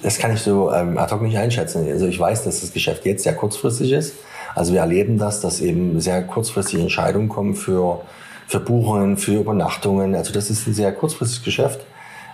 [0.01, 1.88] Das kann ich so ähm, ad hoc nicht einschätzen.
[1.89, 4.15] Also ich weiß, dass das Geschäft jetzt sehr kurzfristig ist.
[4.55, 8.01] Also wir erleben das, dass eben sehr kurzfristige Entscheidungen kommen für,
[8.47, 10.15] für Buchungen, für Übernachtungen.
[10.15, 11.81] Also das ist ein sehr kurzfristiges Geschäft.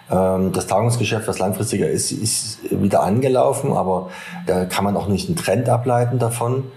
[0.09, 4.09] Ähm, das Tagungsgeschäft, was langfristiger ist, ist wieder angelaufen, aber
[4.45, 6.71] da kann man auch nicht einen Trend ableiten davon.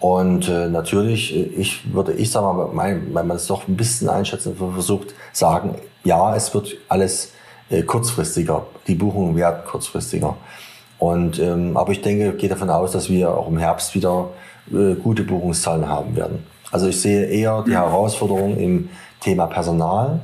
[0.00, 3.76] Und äh, natürlich, äh, ich würde, ich sage mal, mein, wenn man es doch ein
[3.76, 7.32] bisschen einschätzen versucht, sagen, ja, es wird alles
[7.70, 8.66] äh, kurzfristiger.
[8.86, 10.36] Die Buchungen werden kurzfristiger.
[10.98, 14.30] Und, ähm, aber ich denke, gehe davon aus, dass wir auch im Herbst wieder
[14.72, 16.46] äh, gute Buchungszahlen haben werden.
[16.70, 18.88] Also ich sehe eher die Herausforderung im
[19.20, 20.20] Thema Personal,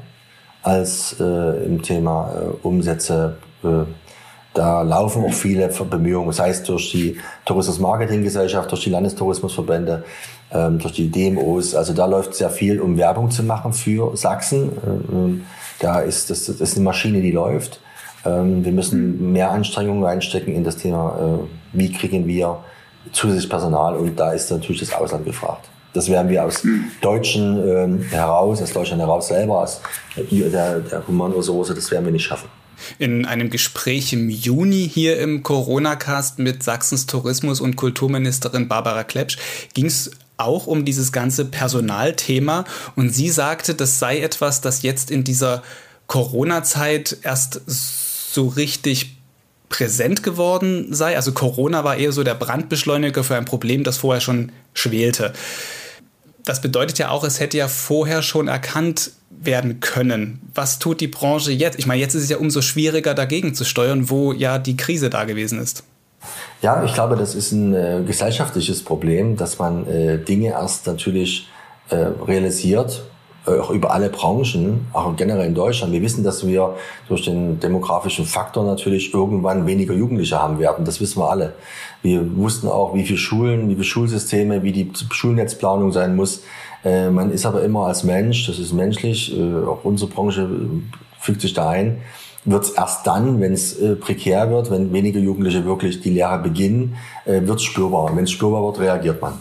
[0.63, 3.37] als äh, im Thema äh, Umsätze.
[3.63, 3.85] Äh,
[4.53, 10.05] da laufen auch viele Bemühungen, sei es durch die Tourismus-Marketing-Gesellschaft, durch die Landestourismusverbände,
[10.53, 11.75] ähm, durch die DMOs.
[11.77, 14.73] Also da läuft sehr viel, um Werbung zu machen für Sachsen.
[14.85, 15.47] Ähm,
[15.79, 17.81] da ist das, das ist eine Maschine, die läuft.
[18.25, 22.59] Ähm, wir müssen mehr Anstrengungen reinstecken in das Thema, äh, wie kriegen wir
[23.13, 25.69] zusätzlich Personal und da ist natürlich das Ausland gefragt.
[25.93, 26.63] Das werden wir aus
[27.01, 29.81] Deutschen ähm, heraus, aus Deutschland heraus selber, aus
[30.17, 32.49] der, der Humanressource, das werden wir nicht schaffen.
[32.99, 39.37] In einem Gespräch im Juni hier im Corona-Cast mit Sachsens Tourismus- und Kulturministerin Barbara Klepsch
[39.75, 42.65] ging es auch um dieses ganze Personalthema
[42.97, 45.63] und sie sagte, das sei etwas, das jetzt in dieser
[46.07, 48.10] Corona-Zeit erst so
[48.49, 49.17] richtig
[49.69, 51.17] präsent geworden sei.
[51.17, 55.33] Also Corona war eher so der Brandbeschleuniger für ein Problem, das vorher schon schwelte
[56.45, 60.41] das bedeutet ja auch, es hätte ja vorher schon erkannt werden können.
[60.55, 61.79] Was tut die Branche jetzt?
[61.79, 65.11] Ich meine, jetzt ist es ja umso schwieriger dagegen zu steuern, wo ja die Krise
[65.11, 65.85] da gewesen ist.
[66.61, 71.49] Ja, ich glaube, das ist ein äh, gesellschaftliches Problem, dass man äh, Dinge erst natürlich
[71.89, 73.05] äh, realisiert
[73.59, 75.93] auch über alle Branchen, auch generell in Deutschland.
[75.93, 76.77] Wir wissen, dass wir
[77.09, 80.85] durch den demografischen Faktor natürlich irgendwann weniger Jugendliche haben werden.
[80.85, 81.55] Das wissen wir alle.
[82.03, 86.43] Wir wussten auch, wie viele Schulen, wie viele Schulsysteme, wie die Schulnetzplanung sein muss.
[86.85, 90.49] Äh, man ist aber immer als Mensch, das ist menschlich, äh, auch unsere Branche
[91.19, 91.99] fügt sich da ein,
[92.45, 96.97] wird es erst dann, wenn es prekär wird, wenn weniger Jugendliche wirklich die Lehre beginnen,
[97.27, 98.17] wird es spürbar.
[98.17, 99.35] Wenn es spürbar wird, reagiert man.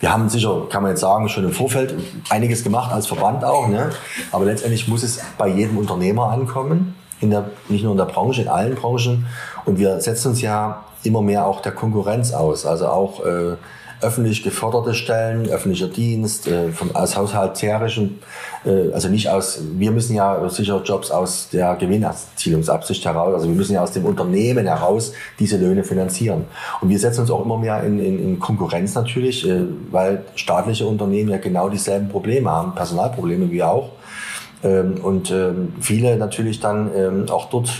[0.00, 1.94] Wir haben sicher, kann man jetzt sagen, schon im Vorfeld
[2.28, 3.68] einiges gemacht als Verband auch.
[3.68, 3.90] Ne?
[4.30, 8.42] Aber letztendlich muss es bei jedem Unternehmer ankommen, in der, nicht nur in der Branche,
[8.42, 9.26] in allen Branchen.
[9.64, 12.66] Und wir setzen uns ja immer mehr auch der Konkurrenz aus.
[12.66, 13.56] Also auch äh,
[14.00, 18.18] öffentlich geförderte Stellen, öffentlicher Dienst, äh, vom, aus haushalterischen,
[18.64, 23.54] äh, also nicht aus, wir müssen ja sicher Jobs aus der Gewinnerzielungsabsicht heraus, also wir
[23.54, 26.44] müssen ja aus dem Unternehmen heraus diese Löhne finanzieren.
[26.80, 30.86] Und wir setzen uns auch immer mehr in, in, in Konkurrenz natürlich, äh, weil staatliche
[30.86, 33.90] Unternehmen ja genau dieselben Probleme haben, Personalprobleme wie auch.
[34.62, 37.70] Ähm, und ähm, viele natürlich dann ähm, auch dort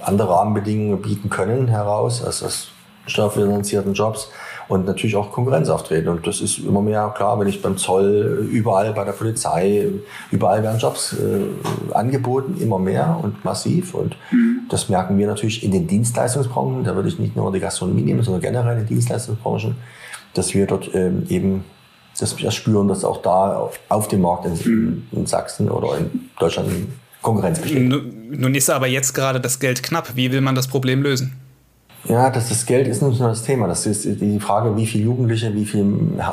[0.00, 2.73] andere Rahmenbedingungen bieten können heraus, als aus
[3.06, 4.30] steuerfinanzierten Jobs
[4.68, 6.08] und natürlich auch Konkurrenz auftreten.
[6.08, 9.88] Und das ist immer mehr klar, wenn ich beim Zoll, überall bei der Polizei,
[10.30, 13.94] überall werden Jobs äh, angeboten, immer mehr und massiv.
[13.94, 14.60] Und mhm.
[14.68, 16.84] das merken wir natürlich in den Dienstleistungsbranchen.
[16.84, 19.76] Da würde ich nicht nur die Gastronomie nehmen, sondern generell in den Dienstleistungsbranchen,
[20.32, 21.64] dass wir dort ähm, eben
[22.18, 25.06] das spüren, dass auch da auf dem Markt in, mhm.
[25.12, 26.68] in Sachsen oder in Deutschland
[27.20, 27.88] Konkurrenz besteht.
[27.88, 30.14] Nun ist aber jetzt gerade das Geld knapp.
[30.14, 31.32] Wie will man das Problem lösen?
[32.06, 33.66] Ja, das, das Geld ist nicht nur das Thema.
[33.66, 35.84] Das ist die Frage, wie viele Jugendliche, wie viel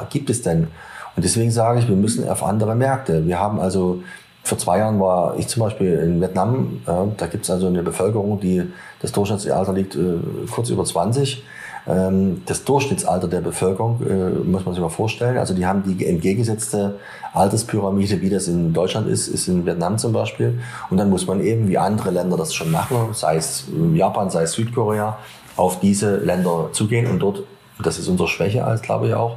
[0.09, 0.67] gibt es denn?
[1.15, 3.25] Und deswegen sage ich, wir müssen auf andere Märkte.
[3.25, 4.01] Wir haben also,
[4.43, 7.83] vor zwei Jahren war ich zum Beispiel in Vietnam, ja, da gibt es also eine
[7.83, 8.63] Bevölkerung, die,
[9.01, 10.15] das Durchschnittsalter liegt äh,
[10.49, 11.43] kurz über 20.
[11.87, 16.05] Ähm, das Durchschnittsalter der Bevölkerung, äh, muss man sich mal vorstellen, also die haben die
[16.05, 16.95] entgegengesetzte
[17.33, 20.59] Alterspyramide, wie das in Deutschland ist, ist in Vietnam zum Beispiel.
[20.89, 24.43] Und dann muss man eben, wie andere Länder das schon machen, sei es Japan, sei
[24.43, 25.17] es Südkorea,
[25.61, 27.43] auf diese Länder zugehen und dort,
[27.83, 29.35] das ist unsere Schwäche als, glaube ich auch,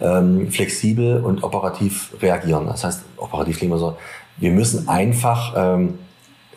[0.00, 2.66] ähm, flexibel und operativ reagieren.
[2.66, 3.96] Das heißt, operativ klingt so,
[4.38, 5.98] wir müssen einfach ähm,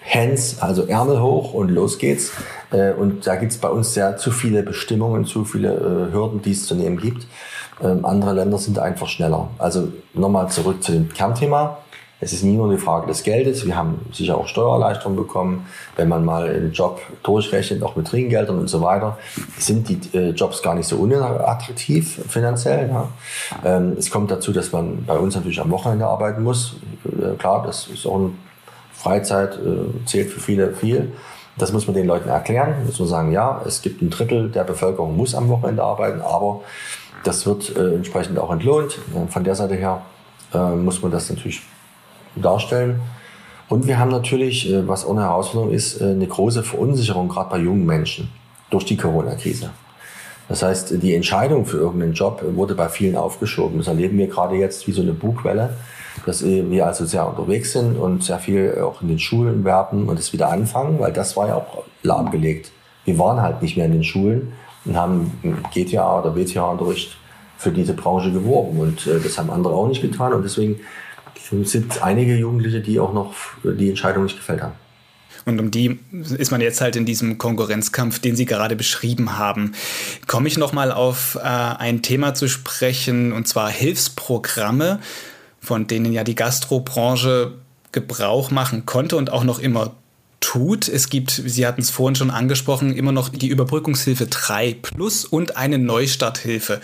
[0.04, 2.32] Hands, also Ärmel hoch und los geht's.
[2.72, 6.52] Äh, und da gibt's bei uns sehr zu viele Bestimmungen, zu viele äh, Hürden, die
[6.52, 7.28] es zu nehmen gibt.
[7.84, 9.50] Ähm, andere Länder sind einfach schneller.
[9.60, 11.78] Also nochmal zurück zu dem Kernthema.
[12.24, 13.66] Es ist nie nur die Frage des Geldes.
[13.66, 15.66] Wir haben sicher auch Steuererleichterungen bekommen.
[15.98, 19.18] Wenn man mal einen Job durchrechnet, auch mit Trinkgeldern und so weiter,
[19.58, 22.90] sind die äh, Jobs gar nicht so unattraktiv finanziell.
[22.90, 23.10] Ja.
[23.66, 26.78] Ähm, es kommt dazu, dass man bei uns natürlich am Wochenende arbeiten muss.
[27.06, 28.32] Äh, klar, das ist auch eine
[28.94, 31.12] Freizeit, äh, zählt für viele viel.
[31.58, 32.86] Das muss man den Leuten erklären.
[32.86, 36.62] Muss man sagen, ja, es gibt ein Drittel der Bevölkerung muss am Wochenende arbeiten, aber
[37.26, 38.98] das wird äh, entsprechend auch entlohnt.
[39.30, 40.02] Von der Seite her
[40.54, 41.62] äh, muss man das natürlich
[42.36, 43.02] darstellen.
[43.70, 47.50] Und wir haben natürlich, äh, was auch eine Herausforderung ist, äh, eine große Verunsicherung, gerade
[47.50, 48.30] bei jungen Menschen,
[48.70, 49.72] durch die Corona-Krise.
[50.50, 53.78] Das heißt, die Entscheidung für irgendeinen Job wurde bei vielen aufgeschoben.
[53.78, 55.78] Das erleben wir gerade jetzt wie so eine Bugwelle,
[56.26, 60.20] dass wir also sehr unterwegs sind und sehr viel auch in den Schulen werben und
[60.20, 62.72] es wieder anfangen, weil das war ja auch lahmgelegt.
[63.06, 64.54] Wir waren halt nicht mehr in den Schulen
[64.86, 65.32] und haben
[65.74, 67.16] GTA oder BTA-Unterricht
[67.58, 70.82] für diese Branche geworben und äh, das haben andere auch nicht getan und deswegen
[71.36, 74.74] es sind einige Jugendliche, die auch noch die Entscheidung nicht gefällt haben.
[75.46, 76.00] Und um die
[76.38, 79.74] ist man jetzt halt in diesem Konkurrenzkampf, den Sie gerade beschrieben haben.
[80.28, 85.00] Komme ich nochmal auf äh, ein Thema zu sprechen, und zwar Hilfsprogramme,
[85.60, 87.54] von denen ja die Gastrobranche
[87.92, 89.94] Gebrauch machen konnte und auch noch immer
[90.40, 90.88] tut.
[90.88, 95.58] Es gibt, Sie hatten es vorhin schon angesprochen, immer noch die Überbrückungshilfe 3 Plus und
[95.58, 96.82] eine Neustarthilfe.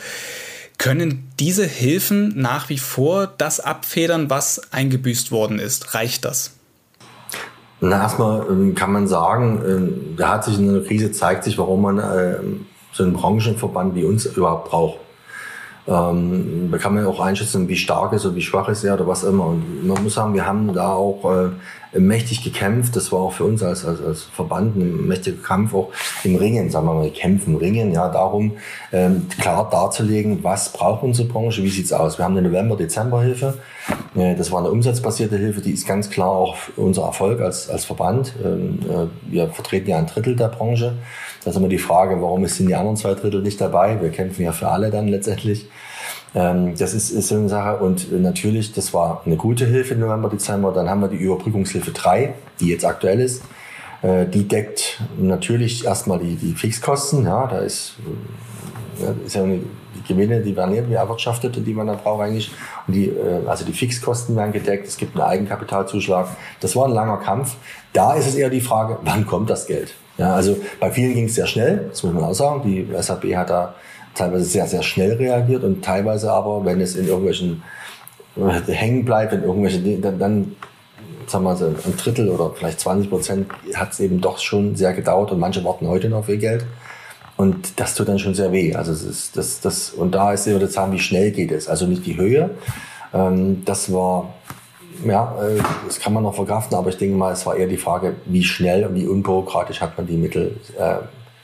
[0.80, 5.94] Können diese Hilfen nach wie vor das abfedern, was eingebüßt worden ist?
[5.94, 6.54] Reicht das?
[7.82, 11.58] Na, erstmal ähm, kann man sagen, ähm, da hat sich in der Krise zeigt sich,
[11.58, 15.00] warum man ähm, so einen Branchenverband wie uns überhaupt braucht.
[15.86, 19.24] Da kann man auch einschätzen, wie stark ist oder wie schwach ist er oder was
[19.24, 19.48] immer.
[19.48, 21.50] Und man muss sagen, wir haben da auch äh,
[21.94, 22.96] mächtig gekämpft.
[22.96, 25.92] Das war auch für uns als, als, als Verband ein mächtiger Kampf, auch
[26.24, 28.54] im Ringen, sagen wir mal, kämpfen, ringen, ja, darum
[28.92, 32.18] ähm, klar darzulegen, was braucht unsere Branche, wie sieht's aus.
[32.18, 33.58] Wir haben eine November-Dezember-Hilfe.
[34.16, 37.86] Äh, das war eine umsatzbasierte Hilfe, die ist ganz klar auch unser Erfolg als, als
[37.86, 38.34] Verband.
[38.44, 40.98] Ähm, äh, wir vertreten ja ein Drittel der Branche.
[41.44, 44.02] Da ist immer die Frage, warum sind die anderen zwei Drittel nicht dabei?
[44.02, 45.68] Wir kämpfen ja für alle dann letztendlich.
[46.36, 47.78] Ähm, das ist, ist so eine Sache.
[47.78, 50.72] Und natürlich, das war eine gute Hilfe im November, Dezember.
[50.72, 53.44] Dann haben wir die Überbrückungshilfe 3, die jetzt aktuell ist.
[54.02, 57.26] Äh, die deckt natürlich erstmal die, die Fixkosten.
[57.26, 57.96] Ja, da ist,
[59.02, 59.60] ja, ist ja eine,
[59.96, 62.52] die Gewinne, die werden irgendwie erwirtschaftet, die man dann braucht eigentlich.
[62.88, 64.88] Und die, äh, also die Fixkosten werden gedeckt.
[64.88, 66.28] Es gibt einen Eigenkapitalzuschlag.
[66.60, 67.56] Das war ein langer Kampf.
[67.94, 69.96] Da ist es eher die Frage, wann kommt das Geld?
[70.20, 72.62] Ja, also bei vielen ging es sehr schnell, das muss man auch sagen.
[72.64, 73.74] Die SAP hat da
[74.16, 77.64] teilweise sehr, sehr schnell reagiert und teilweise aber, wenn es in irgendwelchen
[78.38, 80.56] äh, hängen bleibt, wenn irgendwelche, dann, dann
[81.28, 84.94] sagen wir mal, ein Drittel oder vielleicht 20 Prozent hat es eben doch schon sehr
[84.94, 86.66] gedauert und manche warten heute noch auf ihr Geld.
[87.38, 88.76] Und das tut dann schon sehr weh.
[88.76, 91.70] Also das ist, das, das, und da ist immer das sagen, wie schnell geht es.
[91.70, 92.50] Also nicht die Höhe.
[93.14, 94.34] Ähm, das war
[95.06, 97.78] ja, äh, das kann man noch verkraften, aber ich denke mal, es war eher die
[97.78, 100.96] Frage, wie schnell und wie unbürokratisch hat man die Mittel, äh,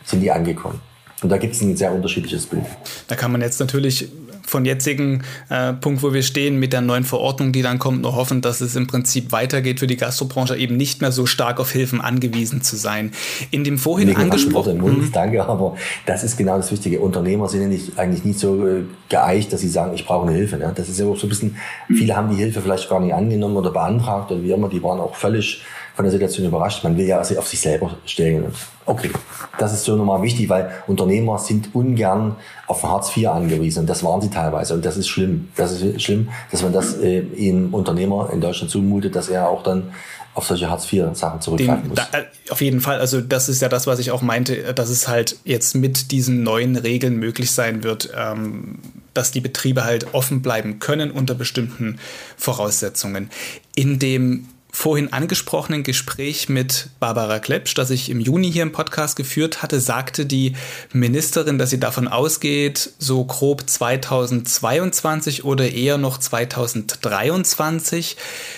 [0.04, 0.82] sind die angekommen.
[1.26, 2.62] Und da gibt es ein sehr unterschiedliches Bild.
[3.08, 4.10] Da kann man jetzt natürlich
[4.46, 8.16] von jetzigen äh, Punkt, wo wir stehen, mit der neuen Verordnung, die dann kommt, nur
[8.16, 11.72] hoffen, dass es im Prinzip weitergeht für die Gastrobranche, eben nicht mehr so stark auf
[11.72, 13.12] Hilfen angewiesen zu sein.
[13.50, 14.82] In dem vorhin angesprochenen...
[14.82, 17.00] Mund, danke, aber das ist genau das Wichtige.
[17.00, 20.38] Unternehmer sind ja nicht, eigentlich nicht so äh, geeicht, dass sie sagen, ich brauche eine
[20.38, 20.58] Hilfe.
[20.58, 20.72] Ne?
[20.76, 21.58] Das ist ja auch so ein bisschen,
[21.88, 25.00] viele haben die Hilfe vielleicht gar nicht angenommen oder beantragt oder wie immer, die waren
[25.00, 25.64] auch völlig
[25.96, 26.84] von der Situation überrascht.
[26.84, 28.54] Man will ja also auf sich selber stellen.
[28.86, 29.10] Okay,
[29.58, 32.36] das ist so nochmal wichtig, weil Unternehmer sind ungern
[32.68, 33.82] auf Hartz IV angewiesen.
[33.82, 34.74] Und das waren sie teilweise.
[34.74, 35.50] Und das ist schlimm.
[35.56, 39.64] Das ist schlimm, dass man das äh, einem Unternehmer in Deutschland zumutet, dass er auch
[39.64, 39.94] dann
[40.36, 41.96] auf solche Hartz-IV-Sachen zurückgreifen muss.
[41.96, 43.00] Da, äh, auf jeden Fall.
[43.00, 46.44] Also das ist ja das, was ich auch meinte, dass es halt jetzt mit diesen
[46.44, 48.80] neuen Regeln möglich sein wird, ähm,
[49.14, 52.00] dass die Betriebe halt offen bleiben können unter bestimmten
[52.36, 53.30] Voraussetzungen.
[53.76, 59.16] In dem vorhin angesprochenen Gespräch mit Barbara Klepsch, das ich im Juni hier im Podcast
[59.16, 60.54] geführt hatte, sagte die
[60.92, 68.18] Ministerin, dass sie davon ausgeht, so grob 2022 oder eher noch 2023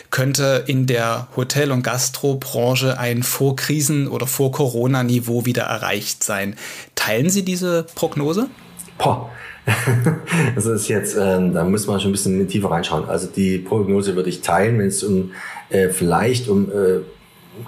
[0.09, 6.55] könnte in der Hotel- und Gastrobranche ein Vorkrisen- oder Vor-Corona-Niveau wieder erreicht sein.
[6.95, 8.49] Teilen Sie diese Prognose?
[8.97, 9.29] Boah.
[10.55, 13.09] das ist jetzt, äh, da muss man schon ein bisschen tiefer reinschauen.
[13.09, 15.31] Also die Prognose würde ich teilen, wenn es um
[15.69, 16.99] äh, vielleicht um äh,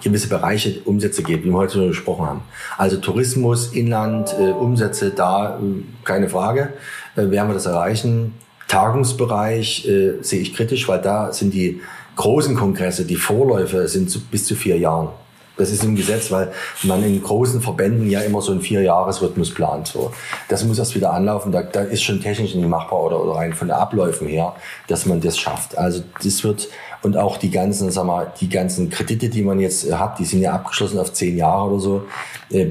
[0.01, 2.41] gewisse Bereiche Umsätze geht, wie wir heute schon gesprochen haben.
[2.77, 5.61] Also Tourismus, Inland, äh, Umsätze, da äh,
[6.05, 6.73] keine Frage,
[7.15, 8.33] äh, werden wir das erreichen.
[8.67, 11.81] Tagungsbereich äh, sehe ich kritisch, weil da sind die
[12.15, 15.09] großen Kongresse, die Vorläufe sind zu, bis zu vier Jahren.
[15.59, 16.51] Das ist im Gesetz, weil
[16.83, 19.87] man in großen Verbänden ja immer so einen Vierjahresrhythmus plant.
[19.87, 20.11] So.
[20.47, 21.51] Das muss erst wieder anlaufen.
[21.51, 24.55] Da, da ist schon technisch nicht machbar oder, oder rein von den Abläufen her,
[24.87, 25.77] dass man das schafft.
[25.77, 26.69] Also das wird
[27.01, 30.41] und auch die ganzen, sag mal, die ganzen Kredite, die man jetzt hat, die sind
[30.41, 32.03] ja abgeschlossen auf zehn Jahre oder so,
[32.51, 32.65] äh,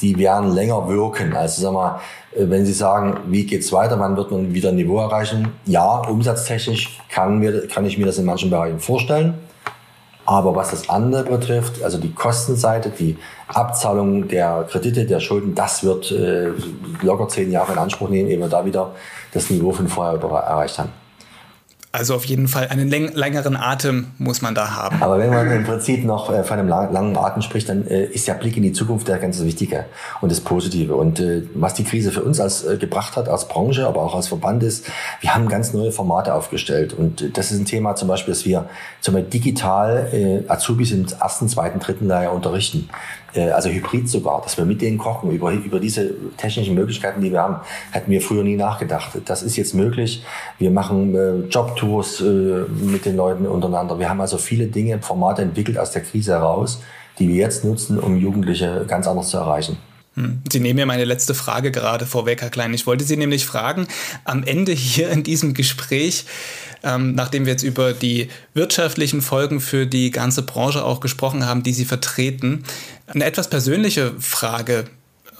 [0.00, 1.34] die werden länger wirken.
[1.36, 2.00] Also sag mal,
[2.34, 5.52] äh, wenn Sie sagen, wie geht's weiter, wann wird man wieder ein Niveau erreichen?
[5.66, 9.34] Ja, umsatztechnisch kann, mir, kann ich mir das in manchen Bereichen vorstellen.
[10.26, 13.16] Aber was das andere betrifft, also die Kostenseite, die
[13.48, 16.50] Abzahlung der Kredite, der Schulden, das wird äh,
[17.02, 18.92] locker zehn Jahre in Anspruch nehmen, ehe wir da wieder
[19.32, 20.99] das Niveau von vorher erreicht haben.
[21.92, 25.02] Also auf jeden Fall einen längeren Atem muss man da haben.
[25.02, 28.28] Aber wenn man im Prinzip noch äh, von einem langen Atem spricht, dann äh, ist
[28.28, 29.86] der Blick in die Zukunft der ganz Wichtige
[30.20, 30.94] und das Positive.
[30.94, 34.28] Und äh, was die Krise für uns als gebracht hat, als Branche, aber auch als
[34.28, 34.86] Verband ist,
[35.20, 36.92] wir haben ganz neue Formate aufgestellt.
[36.92, 38.68] Und das ist ein Thema zum Beispiel, dass wir
[39.00, 42.88] zum Beispiel digital Azubis im ersten, zweiten, dritten Lehrjahr unterrichten.
[43.34, 45.30] Äh, also Hybrid sogar, dass wir mit denen kochen.
[45.30, 47.56] Über, über diese technischen Möglichkeiten, die wir haben,
[47.92, 49.20] hätten wir früher nie nachgedacht.
[49.24, 50.24] Das ist jetzt möglich.
[50.58, 53.98] Wir machen äh, Jobtours äh, mit den Leuten untereinander.
[53.98, 56.82] Wir haben also viele Dinge, Formate entwickelt aus der Krise heraus,
[57.18, 59.76] die wir jetzt nutzen, um Jugendliche ganz anders zu erreichen.
[60.14, 60.42] Hm.
[60.50, 62.74] Sie nehmen mir meine letzte Frage gerade vorweg, Herr Klein.
[62.74, 63.86] Ich wollte Sie nämlich fragen,
[64.24, 66.24] am Ende hier in diesem Gespräch,
[66.82, 71.62] ähm, nachdem wir jetzt über die wirtschaftlichen Folgen für die ganze Branche auch gesprochen haben,
[71.62, 72.64] die Sie vertreten,
[73.06, 74.86] eine etwas persönliche Frage.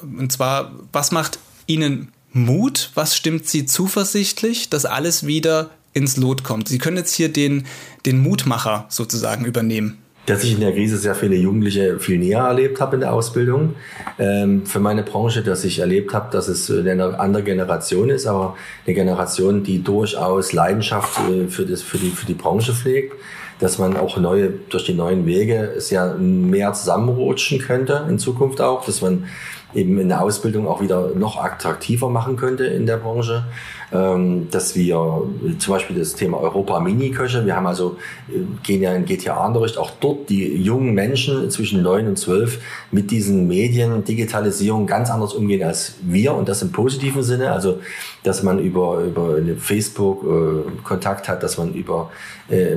[0.03, 2.91] Und zwar, was macht Ihnen Mut?
[2.95, 6.69] Was stimmt Sie zuversichtlich, dass alles wieder ins Lot kommt?
[6.69, 7.67] Sie können jetzt hier den,
[8.07, 12.81] den Mutmacher sozusagen übernehmen dass ich in der Krise sehr viele Jugendliche viel näher erlebt
[12.81, 13.75] habe in der Ausbildung.
[14.19, 18.57] Ähm, für meine Branche, dass ich erlebt habe, dass es eine andere Generation ist, aber
[18.87, 23.15] eine Generation, die durchaus Leidenschaft äh, für, das, für, die, für die Branche pflegt,
[23.59, 28.85] dass man auch neue, durch die neuen Wege sehr mehr zusammenrutschen könnte in Zukunft auch,
[28.85, 29.27] dass man
[29.75, 33.45] eben in der Ausbildung auch wieder noch attraktiver machen könnte in der Branche.
[33.93, 35.23] Ähm, dass wir
[35.59, 37.97] zum Beispiel das Thema Europa Mini-Köche, wir haben also,
[38.29, 42.61] äh, gehen ja in GTA-Unterricht auch dort die jungen Menschen zwischen neun und zwölf
[42.93, 47.53] mit diesen Medien, Digitalisierung ganz anders umgehen als wir und das im positiven Sinne.
[47.53, 47.79] Also,
[48.23, 52.11] dass man über, über Facebook äh, Kontakt hat, dass man über
[52.49, 52.75] äh,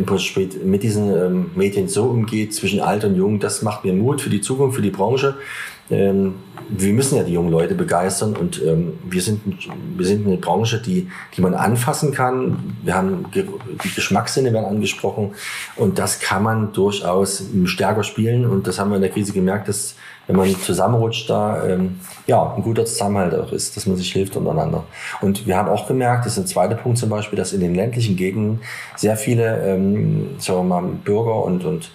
[0.64, 4.30] mit diesen ähm, Medien so umgeht zwischen alt und jung, das macht mir Mut für
[4.30, 5.36] die Zukunft, für die Branche.
[5.90, 6.36] Ähm,
[6.70, 9.42] wir müssen ja die jungen Leute begeistern und ähm, wir, sind,
[9.98, 12.76] wir sind eine Branche, die, die man anfassen kann.
[12.84, 15.34] Wir haben die Geschmackssinne werden angesprochen
[15.76, 19.68] und das kann man durchaus stärker spielen und das haben wir in der Krise gemerkt,
[19.68, 19.96] dass
[20.28, 24.36] wenn man zusammenrutscht, da ähm, ja ein guter Zusammenhalt auch ist, dass man sich hilft
[24.36, 24.86] untereinander.
[25.22, 27.76] Und wir haben auch gemerkt, das ist ein zweiter Punkt zum Beispiel, dass in den
[27.76, 28.62] ländlichen Gegenden
[28.96, 31.92] sehr viele ähm, sagen wir mal, Bürger und, und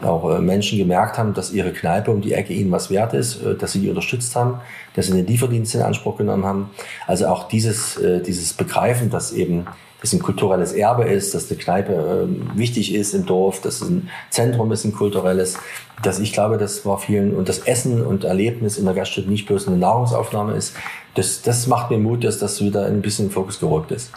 [0.00, 3.42] auch äh, Menschen gemerkt haben, dass ihre Kneipe um die Ecke ihnen was wert ist,
[3.42, 4.60] äh, dass sie die unterstützt haben,
[4.94, 6.70] dass sie den Lieferdienst in Anspruch genommen haben.
[7.06, 9.66] Also auch dieses, äh, dieses Begreifen, dass eben
[10.00, 14.10] das ein kulturelles Erbe ist, dass die Kneipe wichtig ist im Dorf, dass es ein
[14.30, 15.56] Zentrum ist, ein kulturelles,
[16.02, 19.46] dass ich glaube, das war vielen und das Essen und Erlebnis in der Gaststätte nicht
[19.46, 20.74] bloß eine Nahrungsaufnahme ist.
[21.14, 24.10] Das, das macht mir Mut, dass das wieder ein bisschen in den Fokus gerückt ist.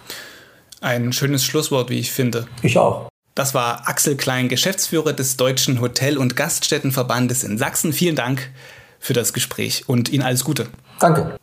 [0.82, 2.48] Ein schönes Schlusswort, wie ich finde.
[2.62, 3.08] Ich auch.
[3.36, 7.92] Das war Axel Klein, Geschäftsführer des Deutschen Hotel- und Gaststättenverbandes in Sachsen.
[7.92, 8.50] Vielen Dank
[9.00, 10.68] für das Gespräch und Ihnen alles Gute.
[11.00, 11.38] Danke.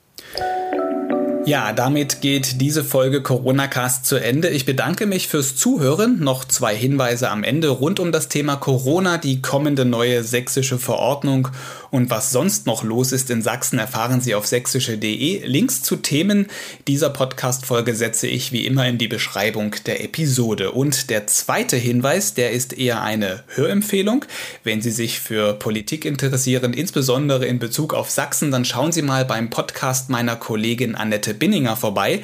[1.44, 4.48] Ja, damit geht diese Folge Corona Cast zu Ende.
[4.48, 6.20] Ich bedanke mich fürs Zuhören.
[6.20, 11.48] Noch zwei Hinweise am Ende rund um das Thema Corona, die kommende neue sächsische Verordnung
[11.92, 15.46] und was sonst noch los ist in Sachsen erfahren Sie auf sächsische.de.
[15.46, 16.46] Links zu Themen
[16.88, 20.72] dieser Podcast-Folge setze ich wie immer in die Beschreibung der Episode.
[20.72, 24.24] Und der zweite Hinweis, der ist eher eine Hörempfehlung.
[24.64, 29.26] Wenn Sie sich für Politik interessieren, insbesondere in Bezug auf Sachsen, dann schauen Sie mal
[29.26, 32.22] beim Podcast meiner Kollegin Annette Annette Binninger vorbei.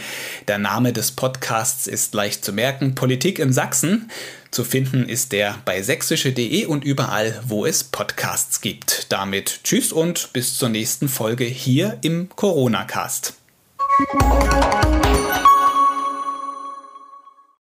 [0.49, 4.11] Der Name des Podcasts ist leicht zu merken, Politik in Sachsen.
[4.51, 9.11] Zu finden ist der bei sächsische.de und überall, wo es Podcasts gibt.
[9.11, 13.35] Damit tschüss und bis zur nächsten Folge hier im Corona-Cast.